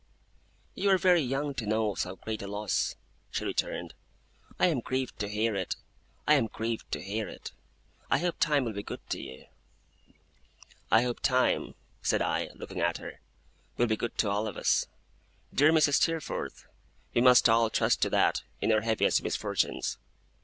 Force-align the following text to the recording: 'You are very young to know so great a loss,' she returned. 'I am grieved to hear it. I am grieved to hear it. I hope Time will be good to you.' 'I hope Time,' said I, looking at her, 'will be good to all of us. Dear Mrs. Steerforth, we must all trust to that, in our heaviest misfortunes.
'You 0.73 0.89
are 0.89 0.97
very 0.97 1.21
young 1.21 1.53
to 1.53 1.67
know 1.67 1.93
so 1.93 2.15
great 2.15 2.41
a 2.41 2.47
loss,' 2.47 2.95
she 3.29 3.45
returned. 3.45 3.93
'I 4.59 4.65
am 4.65 4.79
grieved 4.79 5.19
to 5.19 5.27
hear 5.29 5.53
it. 5.55 5.75
I 6.27 6.33
am 6.33 6.47
grieved 6.47 6.91
to 6.93 7.03
hear 7.03 7.29
it. 7.29 7.51
I 8.09 8.17
hope 8.17 8.39
Time 8.39 8.65
will 8.65 8.73
be 8.73 8.81
good 8.81 9.07
to 9.11 9.21
you.' 9.21 9.45
'I 10.91 11.03
hope 11.03 11.19
Time,' 11.19 11.75
said 12.01 12.19
I, 12.23 12.49
looking 12.55 12.81
at 12.81 12.97
her, 12.97 13.19
'will 13.77 13.85
be 13.85 13.95
good 13.95 14.17
to 14.17 14.29
all 14.31 14.47
of 14.47 14.57
us. 14.57 14.87
Dear 15.53 15.71
Mrs. 15.71 16.01
Steerforth, 16.01 16.65
we 17.13 17.21
must 17.21 17.47
all 17.47 17.69
trust 17.69 18.01
to 18.01 18.09
that, 18.09 18.41
in 18.59 18.71
our 18.71 18.81
heaviest 18.81 19.21
misfortunes. 19.21 19.99